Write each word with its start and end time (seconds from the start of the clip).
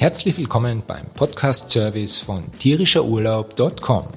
Herzlich 0.00 0.38
willkommen 0.38 0.82
beim 0.86 1.12
Podcast-Service 1.14 2.20
von 2.20 2.50
tierischerurlaub.com. 2.58 4.08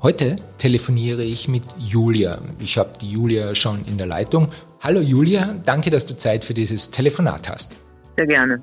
Heute 0.00 0.36
telefoniere 0.56 1.22
ich 1.22 1.48
mit 1.48 1.64
Julia. 1.76 2.38
Ich 2.60 2.78
habe 2.78 2.92
die 2.98 3.10
Julia 3.10 3.54
schon 3.54 3.84
in 3.84 3.98
der 3.98 4.06
Leitung. 4.06 4.48
Hallo 4.82 5.00
Julia, 5.00 5.54
danke, 5.66 5.90
dass 5.90 6.06
du 6.06 6.16
Zeit 6.16 6.46
für 6.46 6.54
dieses 6.54 6.90
Telefonat 6.90 7.50
hast. 7.50 7.76
Sehr 8.16 8.26
gerne. 8.26 8.62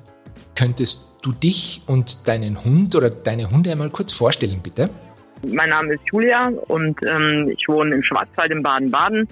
Könntest 0.56 1.08
du 1.22 1.30
dich 1.30 1.82
und 1.86 2.26
deinen 2.26 2.64
Hund 2.64 2.96
oder 2.96 3.10
deine 3.10 3.48
Hunde 3.48 3.70
einmal 3.70 3.90
kurz 3.90 4.12
vorstellen, 4.12 4.58
bitte? 4.60 4.90
Mein 5.46 5.70
Name 5.70 5.94
ist 5.94 6.02
Julia 6.12 6.48
und 6.66 6.98
ähm, 7.06 7.54
ich 7.56 7.68
wohne 7.68 7.94
im 7.94 8.02
Schwarzwald 8.02 8.50
in 8.50 8.60
Baden-Baden. 8.60 9.28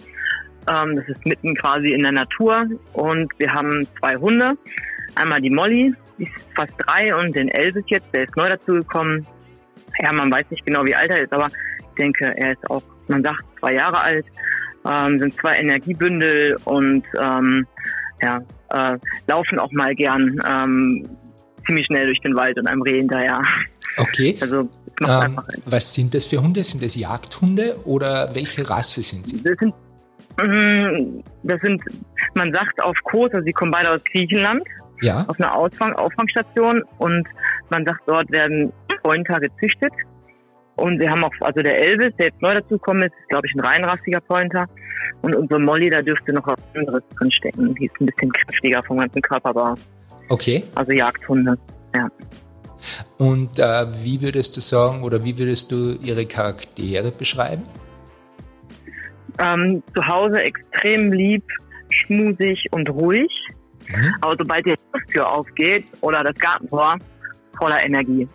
Ähm, 0.69 0.95
das 0.95 1.09
ist 1.09 1.27
mitten 1.27 1.57
quasi 1.57 1.89
in 1.89 2.05
der 2.05 2.13
Natur 2.13 2.65
und 2.93 3.29
wir 3.39 3.53
haben 3.53 3.89
zwei 3.99 4.15
Hunde. 4.15 4.57
Einmal 5.17 5.41
die 5.41 5.51
Molly, 5.51 5.95
ist 6.19 6.31
fast 6.57 6.73
drei 6.79 7.15
und 7.15 7.35
den 7.35 7.49
Elvis 7.49 7.85
jetzt, 7.89 8.07
der 8.15 8.25
ist 8.25 8.37
neu 8.37 8.49
dazugekommen. 8.49 9.27
Ja, 10.03 10.13
man 10.13 10.33
weiß 10.33 10.47
nicht 10.51 10.65
genau, 10.65 10.85
wie 10.85 10.95
alt 10.95 11.11
er 11.11 11.23
ist, 11.23 11.33
aber 11.33 11.49
ich 11.79 11.97
denke, 11.99 12.33
er 12.37 12.53
ist 12.53 12.71
auch, 12.71 12.83
man 13.09 13.23
sagt, 13.23 13.43
zwei 13.61 13.75
Jahre 13.75 14.01
alt. 14.01 14.27
Ähm, 14.85 15.21
sind 15.21 15.35
zwei 15.41 15.57
Energiebündel 15.59 16.57
und 16.65 17.05
ähm, 17.21 17.67
ja, 18.21 18.41
äh, 18.71 18.99
laufen 19.29 19.61
auch 19.61 19.71
mal 19.71 19.95
gern 19.95 20.41
ähm, 20.45 21.09
ziemlich 21.67 21.87
schnell 21.87 22.07
durch 22.07 22.21
den 22.21 22.35
Wald 22.35 22.59
und 22.59 22.67
einem 22.67 22.83
Reh 22.83 22.99
hinterher. 22.99 23.41
Okay. 23.97 24.37
Also 24.41 24.69
ähm, 25.07 25.41
was 25.67 25.95
sind 25.95 26.15
das 26.15 26.27
für 26.27 26.43
Hunde? 26.43 26.65
Sind 26.65 26.83
das 26.83 26.97
Jagdhunde 26.97 27.77
oder 27.85 28.35
welche 28.35 28.69
Rasse 28.69 29.03
sind 29.03 29.29
sie? 29.29 29.43
Das 29.43 29.57
sind, 29.59 29.75
mm, 30.43 31.23
das 31.45 31.61
sind 31.61 31.81
man 32.35 32.53
sagt 32.53 32.83
auf 32.83 32.97
Kurs, 33.05 33.33
also 33.33 33.45
sie 33.45 33.53
kommen 33.53 33.71
beide 33.71 33.91
aus 33.91 34.01
Griechenland 34.11 34.63
ja. 35.03 35.25
auf 35.29 35.39
einer 35.39 35.55
Ausfang, 35.55 35.93
Auffangstation 35.95 36.83
und 36.99 37.27
man 37.71 37.85
sagt, 37.87 38.01
dort 38.07 38.31
werden 38.33 38.73
Pointer 39.03 39.39
gezüchtet. 39.41 39.93
Und 40.77 40.99
wir 41.01 41.11
haben 41.11 41.23
auch, 41.23 41.33
also 41.41 41.61
der 41.61 41.79
Elvis, 41.81 42.15
der 42.19 42.27
jetzt 42.27 42.41
neu 42.41 42.55
dazugekommen 42.55 43.03
ist, 43.03 43.13
ist, 43.21 43.29
glaube 43.29 43.47
ich, 43.47 43.55
ein 43.55 43.61
reinrassiger 43.61 44.21
Pointer. 44.21 44.67
Und 45.21 45.37
unsere 45.37 45.61
Molly, 45.61 45.91
da 45.91 46.01
dürfte 46.01 46.33
noch 46.33 46.47
was 46.47 46.59
anderes 46.75 47.03
drinstecken. 47.19 47.75
Die 47.75 47.87
ist 47.87 48.01
ein 48.01 48.07
bisschen 48.07 48.33
kräftiger 48.33 48.83
vom 48.83 48.99
ganzen 48.99 49.21
Körperbau. 49.21 49.75
Okay. 50.29 50.65
Also 50.75 50.93
Jagdhunde, 50.93 51.59
ja. 51.95 52.09
Und 53.19 53.59
äh, 53.59 53.87
wie 54.03 54.21
würdest 54.23 54.57
du 54.57 54.61
sagen 54.61 55.03
oder 55.03 55.25
wie 55.25 55.39
würdest 55.39 55.71
du 55.71 55.93
ihre 56.03 56.27
Charaktere 56.27 57.13
beschreiben? 57.13 57.63
Ähm, 59.39 59.83
zu 59.95 60.07
Hause 60.07 60.41
extrem 60.41 61.13
lieb, 61.13 61.45
schmusig 61.91 62.67
und 62.73 62.91
ruhig. 62.91 63.31
Mhm. 63.89 64.15
Aber 64.21 64.37
sobald 64.39 64.67
die 64.67 64.75
Tür 65.13 65.31
aufgeht 65.31 65.87
oder 66.01 66.23
das 66.25 66.35
Gartentor, 66.37 66.99
voller 67.59 67.83
Energie. 67.85 68.29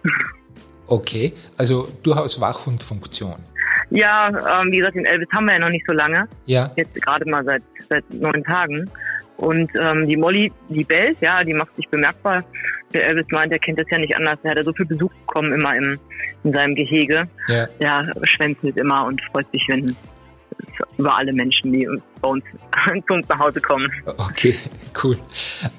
Okay, 0.88 1.34
also 1.58 1.90
durchaus 2.04 2.40
Wachhundfunktion. 2.40 3.36
Ja, 3.90 4.30
ähm, 4.30 4.72
wie 4.72 4.78
gesagt, 4.78 4.96
den 4.96 5.06
Elvis 5.06 5.28
haben 5.34 5.46
wir 5.46 5.54
ja 5.54 5.60
noch 5.60 5.70
nicht 5.70 5.86
so 5.88 5.94
lange. 5.94 6.28
Ja. 6.46 6.72
Jetzt 6.76 6.94
gerade 6.96 7.30
mal 7.30 7.44
seit, 7.44 7.64
seit 7.90 8.04
neun 8.14 8.44
Tagen. 8.44 8.90
Und 9.38 9.70
ähm, 9.80 10.08
die 10.08 10.18
Molly, 10.18 10.52
die 10.70 10.84
bellt, 10.84 11.18
ja, 11.22 11.44
die 11.44 11.54
macht 11.54 11.76
sich 11.76 11.88
bemerkbar. 11.90 12.44
Der 12.94 13.08
Elvis 13.08 13.26
meint, 13.32 13.52
er 13.52 13.60
kennt 13.60 13.80
das 13.80 13.88
ja 13.92 13.98
nicht 13.98 14.16
anders. 14.16 14.40
Er 14.44 14.52
hat 14.52 14.58
ja 14.58 14.64
so 14.64 14.74
viel 14.74 14.86
Besuch 14.86 15.12
bekommen 15.26 15.54
immer 15.54 15.76
im, 15.76 16.00
in 16.44 16.54
seinem 16.54 16.74
Gehege. 16.74 17.28
Ja. 17.48 17.68
Der 17.80 18.12
schwänzelt 18.24 18.78
immer 18.78 19.06
und 19.06 19.22
freut 19.32 19.50
sich, 19.52 19.64
wenn 19.68 19.96
über 20.98 21.16
alle 21.16 21.34
Menschen, 21.34 21.72
die 21.72 21.88
bei 22.22 22.30
uns 22.30 22.44
zu 23.08 23.14
uns 23.14 23.28
nach 23.30 23.40
Hause 23.40 23.62
kommen. 23.62 23.92
Okay, 24.06 24.56
cool. 25.04 25.18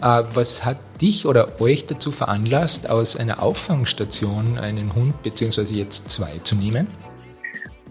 Äh, 0.00 0.22
was 0.32 0.64
hat 0.64 0.78
dich 1.00 1.26
oder 1.26 1.60
euch 1.60 1.86
dazu 1.86 2.12
veranlasst, 2.12 2.88
aus 2.90 3.16
einer 3.16 3.42
Auffangstation 3.42 4.58
einen 4.58 4.94
Hund 4.94 5.22
bzw. 5.22 5.62
jetzt 5.74 6.10
zwei 6.10 6.38
zu 6.38 6.56
nehmen? 6.56 6.88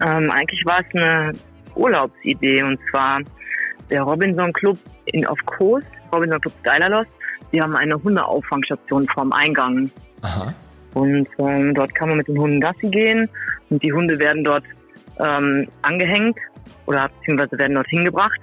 Ähm, 0.06 0.30
eigentlich 0.30 0.64
war 0.64 0.80
es 0.80 0.86
eine 0.94 1.32
Urlaubsidee 1.74 2.62
und 2.62 2.78
zwar 2.90 3.20
der 3.90 4.02
Robinson 4.02 4.52
Club 4.52 4.78
in, 5.06 5.26
auf 5.26 5.38
Kos, 5.46 5.82
Robinson 6.12 6.40
Club 6.40 6.54
Skylerlos. 6.60 7.06
Die 7.52 7.60
haben 7.60 7.74
eine 7.74 7.94
Hundeauffangstation 8.02 9.08
vorm 9.08 9.32
Eingang. 9.32 9.90
Aha. 10.22 10.52
Und 10.94 11.28
ähm, 11.38 11.74
dort 11.74 11.94
kann 11.94 12.08
man 12.08 12.18
mit 12.18 12.28
den 12.28 12.38
Hunden 12.38 12.60
Gassi 12.60 12.88
gehen 12.88 13.28
und 13.70 13.82
die 13.82 13.92
Hunde 13.92 14.18
werden 14.18 14.44
dort 14.44 14.64
ähm, 15.18 15.68
angehängt 15.82 16.36
oder 16.86 17.08
beziehungsweise 17.20 17.58
werden 17.58 17.74
dort 17.74 17.88
hingebracht, 17.88 18.40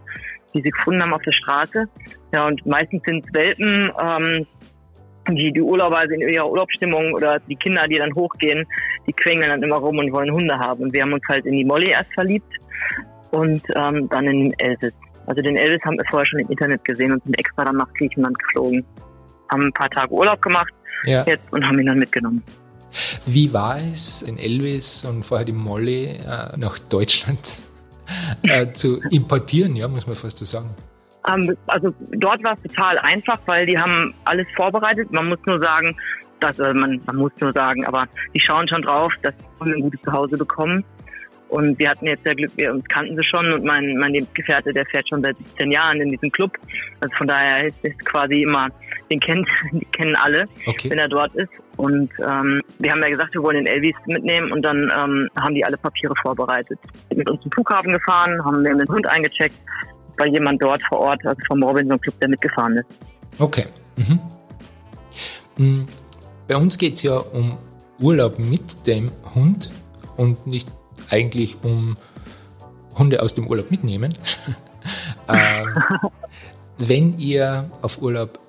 die 0.54 0.62
sie 0.62 0.70
gefunden 0.70 1.02
haben 1.02 1.14
auf 1.14 1.22
der 1.24 1.32
Straße. 1.32 1.86
Ja, 2.34 2.48
und 2.48 2.66
meistens 2.66 3.04
sind 3.04 3.26
es 3.26 3.34
Welpen, 3.34 3.92
ähm, 4.00 4.46
die, 5.32 5.52
die 5.52 5.62
Urlauber 5.62 6.02
sind 6.08 6.22
in 6.22 6.30
ihrer 6.30 6.50
Urlaubsstimmung 6.50 7.14
oder 7.14 7.40
die 7.48 7.56
Kinder, 7.56 7.88
die 7.88 7.96
dann 7.96 8.14
hochgehen, 8.14 8.66
die 9.08 9.14
quengeln 9.14 9.50
dann 9.50 9.64
immer 9.64 9.78
rum 9.78 9.98
und 9.98 10.12
wollen 10.12 10.32
Hunde 10.32 10.58
haben. 10.58 10.84
Und 10.84 10.94
wir 10.94 11.02
haben 11.02 11.14
uns 11.14 11.24
halt 11.28 11.46
in 11.46 11.56
die 11.56 11.66
Molly 11.66 11.90
erst 11.90 12.14
verliebt 12.14 12.54
und 13.32 13.64
ähm, 13.76 14.08
dann 14.10 14.26
in 14.28 14.44
den 14.46 14.60
Elvis. 14.60 14.94
Also 15.26 15.42
den 15.42 15.58
Elvis 15.58 15.84
haben 15.84 15.98
wir 15.98 16.06
vorher 16.10 16.26
schon 16.28 16.40
im 16.40 16.50
Internet 16.50 16.86
gesehen 16.86 17.12
und 17.12 17.24
sind 17.24 17.40
extra 17.40 17.66
dann 17.66 17.78
nach 17.78 17.92
Griechenland 17.94 18.38
geflogen. 18.38 18.86
Haben 19.52 19.64
ein 19.64 19.74
paar 19.74 19.90
Tage 19.90 20.12
Urlaub 20.12 20.42
gemacht 20.42 20.74
ja. 21.06 21.24
jetzt 21.26 21.52
und 21.52 21.66
haben 21.66 21.80
ihn 21.80 21.88
dann 21.88 22.00
mitgenommen. 22.00 22.44
Wie 23.26 23.52
war 23.52 23.78
es, 23.78 24.24
den 24.26 24.38
Elvis 24.38 25.04
und 25.04 25.24
vorher 25.26 25.46
die 25.46 25.52
Molly 25.52 26.06
äh, 26.06 26.58
nach 26.58 26.80
Deutschland 26.80 27.58
äh, 28.44 28.72
zu 28.74 29.02
importieren, 29.10 29.76
ja, 29.76 29.88
muss 29.88 30.08
man 30.08 30.16
fast 30.16 30.38
so 30.38 30.46
sagen? 30.46 30.70
Ähm, 31.28 31.56
also 31.68 31.94
dort 32.12 32.44
war 32.44 32.54
es 32.54 32.72
total 32.72 32.98
einfach, 33.00 33.40
weil 33.46 33.66
die 33.66 33.78
haben 33.78 34.14
alles 34.26 34.48
vorbereitet. 34.56 35.12
Man 35.12 35.30
muss 35.30 35.40
nur 35.46 35.60
sagen, 35.60 35.96
dass, 36.40 36.60
äh, 36.60 36.74
man, 36.74 37.02
man 37.06 37.16
muss 37.16 37.32
nur 37.40 37.52
sagen, 37.54 37.86
aber 37.86 38.08
die 38.34 38.40
schauen 38.40 38.68
schon 38.68 38.82
drauf, 38.82 39.14
dass 39.24 39.34
wir 39.64 39.76
ein 39.76 39.82
gutes 39.82 40.02
Zuhause 40.04 40.38
bekommen. 40.38 40.84
Und 41.50 41.78
wir 41.80 41.90
hatten 41.90 42.08
jetzt 42.08 42.24
sehr 42.26 42.36
Glück, 42.36 42.52
wir 42.56 42.74
uns 42.74 42.84
kannten 42.86 43.16
sie 43.16 43.24
schon 43.24 43.54
und 43.54 43.64
mein, 43.64 43.96
mein 43.98 44.14
Lebensgefährte, 44.14 44.74
der 44.74 44.86
fährt 44.88 45.08
schon 45.08 45.24
seit 45.24 45.38
17 45.38 45.72
Jahren 45.72 46.02
in 46.02 46.12
diesem 46.12 46.32
Club. 46.32 46.52
Also 47.00 47.16
von 47.18 47.28
daher 47.28 47.68
ist 47.68 47.78
es 47.84 47.98
quasi 48.06 48.42
immer, 48.42 48.70
den 49.12 49.20
kennt, 49.20 49.48
die 49.72 49.86
kennen 49.86 50.16
alle, 50.16 50.48
okay. 50.66 50.90
wenn 50.90 51.00
er 51.00 51.08
dort 51.08 51.34
ist. 51.36 51.52
Und 51.78 52.10
ähm, 52.20 52.62
wir 52.80 52.92
haben 52.92 53.02
ja 53.02 53.10
gesagt, 53.10 53.34
wir 53.34 53.44
wollen 53.44 53.64
den 53.64 53.68
Elvis 53.68 53.96
mitnehmen 54.08 54.52
und 54.52 54.64
dann 54.64 54.92
ähm, 54.98 55.30
haben 55.40 55.56
die 55.56 55.64
alle 55.64 55.78
Papiere 55.78 56.14
vorbereitet. 56.22 56.80
Mit 57.14 57.30
uns 57.30 57.42
zum 57.42 57.52
Flughafen 57.52 57.94
gefahren, 57.94 58.44
haben 58.44 58.64
wir 58.64 58.76
den 58.76 58.88
Hund 58.88 59.08
eingecheckt, 59.08 59.56
bei 60.18 60.28
jemand 60.28 60.64
dort 60.64 60.82
vor 60.84 61.00
Ort, 61.00 61.26
also 61.26 61.40
vom 61.48 61.62
Robinson 61.64 62.00
Club, 62.00 62.20
der 62.20 62.30
mitgefahren 62.30 62.78
ist. 62.78 62.86
Okay. 63.40 63.66
Mhm. 63.98 64.20
Hm, 65.58 65.88
bei 66.48 66.56
uns 66.56 66.78
geht 66.78 66.96
es 66.96 67.04
ja 67.04 67.18
um 67.18 67.58
Urlaub 68.00 68.40
mit 68.40 68.88
dem 68.88 69.12
Hund 69.34 69.72
und 70.18 70.48
nicht 70.48 70.70
eigentlich 71.10 71.58
um 71.64 71.98
Hunde 72.98 73.22
aus 73.22 73.36
dem 73.36 73.48
Urlaub 73.48 73.72
mitnehmen. 73.72 74.14
ähm, 75.28 75.64
wenn 76.78 77.18
ihr 77.20 77.70
auf 77.82 78.02
Urlaub 78.02 78.40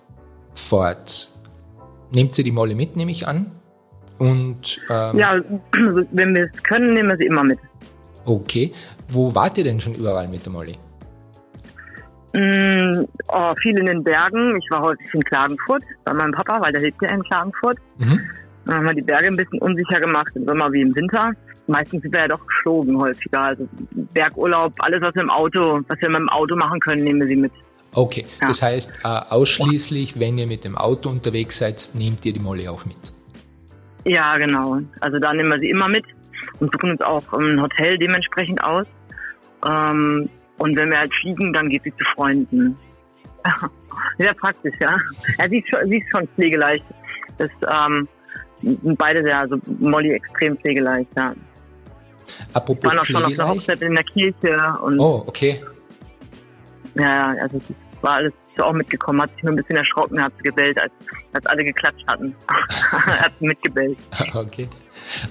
fahrt, 0.55 1.33
nehmt 2.11 2.37
ihr 2.39 2.45
die 2.45 2.53
Molle 2.53 2.75
mit, 2.75 2.97
nehme 2.97 3.11
ich 3.11 3.27
an. 3.27 3.51
Und, 4.19 4.81
ähm, 4.89 5.19
ja, 5.19 5.37
wenn 6.13 6.35
wir 6.35 6.51
es 6.53 6.63
können, 6.63 6.95
nehmen 6.95 7.11
wir 7.11 7.17
sie 7.17 7.27
immer 7.27 7.45
mit. 7.45 7.59
Okay. 8.25 8.73
Wo 9.09 9.35
wart 9.35 9.57
ihr 9.59 9.65
denn 9.65 9.81
schon 9.81 9.95
überall 9.95 10.27
mit 10.29 10.45
der 10.45 10.53
Molly? 10.53 10.77
Mm, 12.33 13.05
oh, 13.29 13.55
viel 13.63 13.79
in 13.79 13.87
den 13.87 14.03
Bergen. 14.03 14.59
Ich 14.59 14.71
war 14.71 14.83
häufig 14.83 15.15
in 15.15 15.23
Klagenfurt 15.23 15.83
bei 16.05 16.13
meinem 16.13 16.33
Papa, 16.33 16.61
weil 16.61 16.73
der 16.73 16.83
lebt 16.83 17.01
ja 17.03 17.09
in 17.11 17.23
Klagenfurt. 17.23 17.79
Mhm. 17.99 18.21
Dann 18.67 18.77
haben 18.77 18.87
wir 18.87 18.95
die 18.95 19.03
Berge 19.03 19.29
ein 19.29 19.37
bisschen 19.37 19.61
unsicher 19.61 20.01
gemacht, 20.01 20.33
im 20.35 20.45
Sommer 20.45 20.73
wie 20.73 20.81
im 20.81 20.95
Winter. 20.95 21.33
Meistens 21.69 22.03
sind 22.03 22.13
wir 22.13 22.23
ja 22.23 22.29
doch 22.29 22.45
geflogen 22.47 22.99
häufiger. 22.99 23.41
Also 23.41 23.69
Bergurlaub, 24.13 24.73
alles 24.79 25.01
was 25.01 25.15
wir 25.15 25.23
im 25.23 25.31
Auto, 25.31 25.81
was 25.89 26.01
wir 26.01 26.09
mit 26.09 26.19
dem 26.19 26.29
Auto 26.29 26.57
machen 26.57 26.81
können, 26.81 27.05
nehmen 27.05 27.21
wir 27.21 27.29
sie 27.29 27.37
mit. 27.37 27.53
Okay, 27.93 28.27
ja. 28.43 28.49
das 28.49 28.63
heißt 28.63 29.01
äh, 29.05 29.09
ausschließlich, 29.09 30.21
wenn 30.21 30.37
ihr 30.37 30.47
mit 30.47 30.65
dem 30.65 30.77
Auto 30.77 31.09
unterwegs 31.09 31.59
seid, 31.59 31.91
nehmt 31.95 32.27
ihr 32.27 32.33
die 32.33 32.41
Molly 32.41 32.69
auch 32.69 32.85
mit? 32.85 32.97
Ja, 34.05 34.37
genau. 34.37 34.81
Also 35.01 35.19
da 35.19 35.33
nehmen 35.33 35.51
wir 35.51 35.59
sie 35.59 35.71
immer 35.71 35.89
mit 35.89 36.05
und 36.61 36.73
suchen 36.73 36.91
uns 36.91 37.01
auch 37.01 37.33
ein 37.33 37.61
Hotel 37.61 37.97
dementsprechend 37.99 38.63
aus. 38.63 38.87
Ähm, 39.67 40.29
und 40.59 40.77
wenn 40.77 40.91
wir 40.91 40.99
halt 40.99 41.15
fliegen, 41.15 41.53
dann 41.53 41.69
geht 41.69 41.85
sie 41.85 41.95
zu 41.97 42.05
Freunden. 42.15 42.77
Sehr 44.19 44.35
praktisch, 44.35 44.75
ja. 44.81 44.97
ja 45.39 45.49
sie, 45.49 45.59
ist 45.59 45.69
schon, 45.69 45.89
sie 45.89 45.99
ist 45.99 46.11
schon 46.11 46.29
pflegeleicht. 46.29 46.85
Das 47.39 47.51
ähm, 47.69 48.09
beide 48.99 49.23
sehr, 49.23 49.41
also 49.41 49.57
Molly 49.79 50.13
extrem 50.13 50.57
pflegeleicht, 50.57 51.09
ja. 51.17 51.35
Apropos 52.53 52.85
waren 52.85 52.99
auch 52.99 53.05
schon 53.05 53.25
auf 53.25 53.33
einer 53.33 53.49
Hochzeit 53.49 53.81
in 53.83 53.95
der 53.95 54.05
Kirche. 54.05 54.59
Und 54.83 54.99
oh, 54.99 55.25
okay. 55.27 55.63
Ja, 56.95 57.29
also 57.41 57.59
das 57.59 58.03
war 58.03 58.15
alles 58.17 58.33
auch 58.59 58.73
mitgekommen, 58.73 59.21
hat 59.21 59.31
sich 59.35 59.43
nur 59.43 59.53
ein 59.53 59.57
bisschen 59.57 59.77
erschrocken, 59.77 60.23
hat 60.23 60.33
gebellt, 60.43 60.81
als, 60.81 60.93
als 61.35 61.47
alle 61.47 61.65
geklatscht 61.65 62.07
hatten. 62.07 62.35
hat 62.91 63.41
mitgebellt. 63.41 63.99
Okay. 64.35 64.69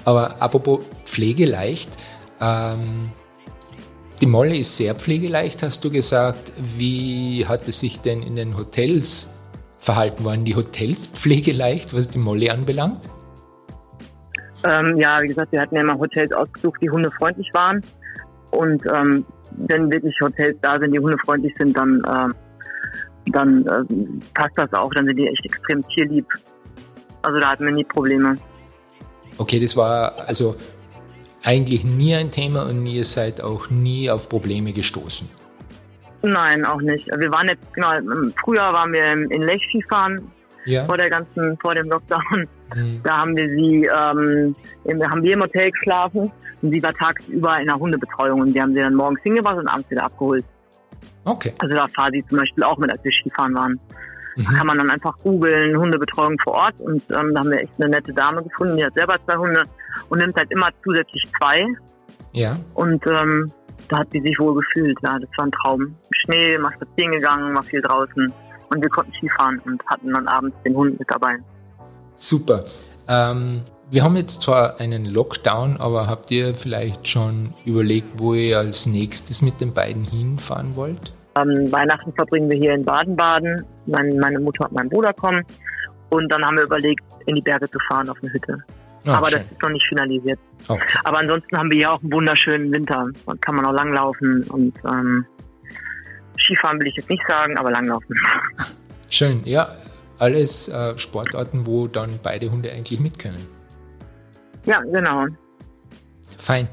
Aber 0.05 0.41
apropos 0.41 0.81
pflegeleicht, 1.03 1.89
ähm, 2.39 3.11
die 4.21 4.25
Molle 4.25 4.57
ist 4.57 4.77
sehr 4.77 4.95
pflegeleicht, 4.95 5.63
hast 5.63 5.83
du 5.83 5.91
gesagt. 5.91 6.53
Wie 6.57 7.45
hat 7.45 7.67
es 7.67 7.79
sich 7.79 7.99
denn 7.99 8.23
in 8.23 8.35
den 8.35 8.55
Hotels 8.57 9.35
verhalten? 9.79 10.23
Waren 10.23 10.45
die 10.45 10.55
Hotels 10.55 11.07
pflegeleicht, 11.13 11.93
was 11.93 12.09
die 12.09 12.19
Molly 12.19 12.49
anbelangt? 12.49 13.09
Ähm, 14.63 14.97
ja, 14.97 15.21
wie 15.21 15.27
gesagt, 15.27 15.51
wir 15.51 15.61
hatten 15.61 15.75
ja 15.75 15.81
immer 15.81 15.97
Hotels 15.97 16.31
ausgesucht, 16.31 16.81
die 16.81 16.89
hundefreundlich 16.89 17.49
waren. 17.53 17.81
Und 18.51 18.85
ähm, 18.85 19.25
wenn 19.51 19.91
wirklich 19.91 20.15
Hotels 20.21 20.57
da 20.61 20.79
sind, 20.79 20.91
die 20.93 20.99
hundefreundlich 20.99 21.53
sind, 21.59 21.77
dann, 21.77 21.99
äh, 22.07 23.31
dann 23.31 23.65
äh, 23.65 24.31
passt 24.33 24.57
das 24.57 24.71
auch. 24.73 24.91
Dann 24.93 25.07
sind 25.07 25.17
die 25.17 25.27
echt 25.27 25.45
extrem 25.45 25.81
tierlieb. 25.89 26.25
Also 27.21 27.39
da 27.39 27.51
hatten 27.51 27.65
wir 27.65 27.73
nie 27.73 27.83
Probleme. 27.83 28.37
Okay, 29.37 29.59
das 29.59 29.75
war 29.75 30.13
also 30.27 30.55
eigentlich 31.43 31.83
nie 31.83 32.15
ein 32.15 32.31
Thema 32.31 32.67
und 32.67 32.85
ihr 32.85 33.03
seid 33.03 33.41
auch 33.41 33.69
nie 33.69 34.09
auf 34.09 34.29
Probleme 34.29 34.71
gestoßen. 34.71 35.29
Nein, 36.21 36.65
auch 36.65 36.81
nicht. 36.81 37.07
Wir 37.07 37.31
waren 37.31 37.47
jetzt, 37.47 37.61
genau, 37.73 37.91
früher 38.43 38.73
waren 38.73 38.91
wir 38.91 39.11
in 39.11 39.41
Lech 39.43 39.61
Skifahren 39.69 40.31
ja. 40.65 40.85
vor 40.85 40.97
der 40.97 41.09
ganzen, 41.09 41.57
vor 41.59 41.75
dem 41.75 41.87
Lockdown. 41.89 42.47
Mhm. 42.73 43.01
Da 43.03 43.17
haben 43.17 43.35
wir 43.35 43.47
sie, 43.49 43.83
ähm, 43.83 44.55
haben 45.11 45.23
wir 45.23 45.33
im 45.33 45.41
Hotel 45.41 45.71
geschlafen 45.71 46.31
und 46.61 46.73
sie 46.73 46.81
war 46.81 46.93
tagsüber 46.93 47.59
in 47.59 47.67
der 47.67 47.75
Hundebetreuung 47.75 48.41
und 48.41 48.53
wir 48.53 48.61
haben 48.61 48.73
sie 48.73 48.81
dann 48.81 48.95
morgens 48.95 49.21
hingebracht 49.21 49.57
und 49.57 49.67
abends 49.67 49.89
wieder 49.89 50.03
abgeholt. 50.03 50.45
Okay. 51.25 51.53
Also 51.59 51.75
da 51.75 51.87
fahren 51.89 52.11
sie 52.13 52.25
zum 52.27 52.39
Beispiel 52.39 52.63
auch 52.63 52.77
mit, 52.77 52.91
als 52.91 53.03
wir 53.03 53.11
Skifahren 53.11 53.53
waren. 53.55 53.79
Mhm. 54.35 54.43
Da 54.43 54.57
kann 54.57 54.67
man 54.67 54.77
dann 54.77 54.89
einfach 54.89 55.17
googeln, 55.19 55.77
Hundebetreuung 55.77 56.37
vor 56.43 56.53
Ort 56.53 56.79
und 56.79 57.03
ähm, 57.11 57.33
da 57.33 57.39
haben 57.39 57.49
wir 57.49 57.61
echt 57.61 57.81
eine 57.81 57.89
nette 57.89 58.13
Dame 58.13 58.43
gefunden, 58.43 58.77
die 58.77 58.85
hat 58.85 58.93
selber 58.93 59.15
zwei 59.25 59.37
Hunde 59.37 59.63
und 60.09 60.19
nimmt 60.19 60.35
halt 60.35 60.51
immer 60.51 60.69
zusätzlich 60.83 61.23
zwei. 61.37 61.65
Ja. 62.33 62.57
Und 62.73 63.05
ähm, 63.07 63.49
da 63.89 63.99
hat 63.99 64.07
sie 64.11 64.21
sich 64.21 64.37
wohl 64.39 64.55
gefühlt, 64.55 64.97
ja, 65.03 65.17
das 65.19 65.29
war 65.37 65.45
ein 65.45 65.51
Traum. 65.51 65.95
Schnee, 66.11 66.57
mal 66.57 66.73
spazieren 66.73 67.13
gegangen, 67.13 67.55
war 67.55 67.63
viel 67.63 67.81
draußen 67.81 68.33
und 68.69 68.81
wir 68.83 68.89
konnten 68.89 69.13
Skifahren 69.13 69.59
und 69.65 69.81
hatten 69.85 70.11
dann 70.11 70.27
abends 70.27 70.55
den 70.65 70.75
Hund 70.75 70.99
mit 70.99 71.09
dabei. 71.09 71.37
Super. 72.15 72.65
Ähm, 73.07 73.63
wir 73.91 74.03
haben 74.03 74.15
jetzt 74.15 74.41
zwar 74.41 74.79
einen 74.79 75.05
Lockdown, 75.05 75.77
aber 75.77 76.07
habt 76.07 76.31
ihr 76.31 76.55
vielleicht 76.55 77.07
schon 77.07 77.53
überlegt, 77.65 78.19
wo 78.19 78.33
ihr 78.33 78.57
als 78.57 78.87
nächstes 78.87 79.41
mit 79.41 79.61
den 79.61 79.73
beiden 79.73 80.05
hinfahren 80.05 80.75
wollt? 80.75 81.13
Ähm, 81.37 81.71
Weihnachten 81.71 82.13
verbringen 82.13 82.49
wir 82.49 82.57
hier 82.57 82.73
in 82.73 82.83
Baden-Baden. 82.83 83.65
Mein, 83.85 84.17
meine 84.17 84.39
Mutter 84.39 84.65
und 84.65 84.73
mein 84.73 84.89
Bruder 84.89 85.13
kommen. 85.13 85.43
Und 86.09 86.31
dann 86.31 86.43
haben 86.43 86.57
wir 86.57 86.63
überlegt, 86.63 87.03
in 87.25 87.35
die 87.35 87.41
Berge 87.41 87.69
zu 87.69 87.77
fahren 87.87 88.09
auf 88.09 88.17
eine 88.21 88.31
Hütte. 88.31 88.57
Oh, 89.05 89.11
aber 89.11 89.27
schön. 89.27 89.41
das 89.41 89.51
ist 89.51 89.61
noch 89.61 89.69
nicht 89.69 89.85
finalisiert. 89.87 90.39
Okay. 90.67 90.81
Aber 91.03 91.19
ansonsten 91.19 91.57
haben 91.57 91.69
wir 91.69 91.77
hier 91.77 91.91
auch 91.91 92.01
einen 92.01 92.11
wunderschönen 92.11 92.71
Winter. 92.71 93.07
Da 93.25 93.33
kann 93.41 93.55
man 93.55 93.65
auch 93.65 93.73
langlaufen 93.73 94.43
und 94.49 94.73
ähm, 94.85 95.25
Skifahren 96.39 96.79
will 96.79 96.87
ich 96.87 96.95
jetzt 96.95 97.09
nicht 97.09 97.23
sagen, 97.27 97.57
aber 97.57 97.71
langlaufen. 97.71 98.15
Schön, 99.09 99.41
ja. 99.45 99.69
Alles 100.19 100.69
äh, 100.69 100.97
Sportarten, 100.97 101.65
wo 101.65 101.87
dann 101.87 102.19
beide 102.23 102.51
Hunde 102.51 102.71
eigentlich 102.71 102.99
mit 102.99 103.19
können. 103.19 103.45
Ja, 104.65 104.81
genau. 104.81 105.25
Fein. 106.37 106.67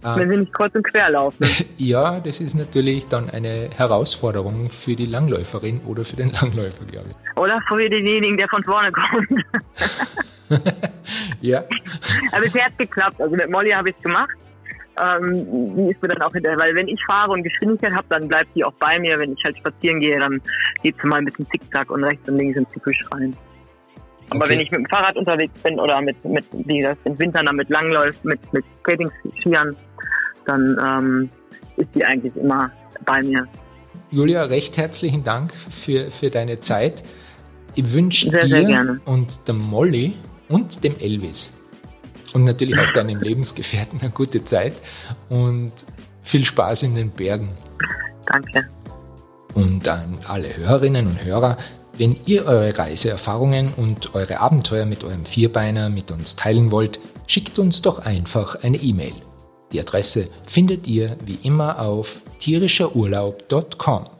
Wenn 0.00 0.30
sie 0.30 0.36
nicht 0.36 0.54
kreuz 0.54 0.72
und 0.74 0.84
quer 0.84 1.10
laufen. 1.10 1.44
ja, 1.76 2.20
das 2.20 2.40
ist 2.40 2.54
natürlich 2.54 3.08
dann 3.08 3.30
eine 3.30 3.68
Herausforderung 3.76 4.70
für 4.70 4.94
die 4.94 5.06
Langläuferin 5.06 5.80
oder 5.86 6.04
für 6.04 6.16
den 6.16 6.30
Langläufer, 6.30 6.84
glaube 6.84 7.08
ich. 7.10 7.36
Oder 7.36 7.60
für 7.68 7.88
denjenigen, 7.88 8.36
der 8.36 8.48
von 8.48 8.62
vorne 8.62 8.92
kommt. 8.92 9.44
ja. 11.40 11.64
Aber 12.30 12.42
bisher 12.42 12.66
hat 12.66 12.72
es 12.72 12.78
geklappt. 12.78 13.20
Also 13.20 13.34
mit 13.34 13.50
Molly 13.50 13.70
habe 13.70 13.90
ich 13.90 13.96
es 13.96 14.02
gemacht. 14.02 14.36
Ähm, 15.02 15.76
die 15.76 15.90
ist 15.90 16.02
mir 16.02 16.08
dann 16.08 16.22
auch 16.22 16.32
hinterher, 16.32 16.58
weil 16.58 16.74
wenn 16.74 16.88
ich 16.88 17.00
fahre 17.04 17.32
und 17.32 17.42
Geschwindigkeit 17.42 17.92
habe, 17.92 18.06
dann 18.08 18.28
bleibt 18.28 18.54
die 18.54 18.64
auch 18.64 18.72
bei 18.74 18.98
mir. 18.98 19.18
Wenn 19.18 19.32
ich 19.32 19.44
halt 19.44 19.58
spazieren 19.58 20.00
gehe, 20.00 20.18
dann 20.18 20.40
geht 20.82 20.96
sie 21.00 21.08
mal 21.08 21.16
ein 21.16 21.24
bisschen 21.24 21.46
zickzack 21.50 21.90
und 21.90 22.04
rechts 22.04 22.28
und 22.28 22.38
links 22.38 22.56
ins 22.56 22.72
Gebüsch 22.72 23.04
rein. 23.12 23.36
Aber 24.30 24.40
okay. 24.40 24.50
wenn 24.50 24.60
ich 24.60 24.70
mit 24.70 24.80
dem 24.80 24.86
Fahrrad 24.86 25.16
unterwegs 25.16 25.58
bin 25.62 25.80
oder 25.80 26.00
mit, 26.00 26.22
mit 26.24 26.44
wie 26.52 26.82
das 26.82 26.96
im 27.04 27.18
Winter 27.18 27.42
damit 27.42 27.68
langläuft, 27.70 28.24
mit, 28.24 28.40
mit 28.52 28.64
Skating-Skiern, 28.80 29.74
dann 30.44 30.78
ähm, 30.82 31.30
ist 31.76 31.88
die 31.94 32.04
eigentlich 32.04 32.36
immer 32.36 32.70
bei 33.04 33.22
mir. 33.22 33.46
Julia, 34.10 34.44
recht 34.44 34.76
herzlichen 34.76 35.24
Dank 35.24 35.52
für, 35.54 36.10
für 36.10 36.30
deine 36.30 36.60
Zeit. 36.60 37.04
Ich 37.74 37.92
wünsche 37.92 38.30
dir 38.30 38.46
sehr 38.46 38.96
und 39.04 39.46
der 39.46 39.54
Molly 39.54 40.14
und 40.48 40.82
dem 40.82 40.96
Elvis 40.98 41.54
und 42.34 42.44
natürlich 42.44 42.78
auch 42.78 42.92
deinem 42.92 43.20
Lebensgefährten 43.20 44.00
eine 44.00 44.10
gute 44.10 44.44
Zeit 44.44 44.74
und 45.28 45.72
viel 46.22 46.44
Spaß 46.44 46.84
in 46.84 46.94
den 46.94 47.10
Bergen. 47.10 47.56
Danke. 48.26 48.68
Und 49.54 49.88
an 49.88 50.18
alle 50.26 50.56
Hörerinnen 50.56 51.06
und 51.06 51.24
Hörer, 51.24 51.56
wenn 51.96 52.16
ihr 52.26 52.46
eure 52.46 52.78
Reiseerfahrungen 52.78 53.72
und 53.74 54.14
eure 54.14 54.40
Abenteuer 54.40 54.86
mit 54.86 55.02
eurem 55.04 55.24
Vierbeiner 55.24 55.88
mit 55.88 56.10
uns 56.10 56.36
teilen 56.36 56.70
wollt, 56.70 57.00
schickt 57.26 57.58
uns 57.58 57.82
doch 57.82 57.98
einfach 57.98 58.62
eine 58.62 58.76
E-Mail. 58.76 59.14
Die 59.72 59.80
Adresse 59.80 60.28
findet 60.46 60.86
ihr 60.86 61.16
wie 61.24 61.38
immer 61.42 61.80
auf 61.80 62.20
tierischerurlaub.com. 62.38 64.17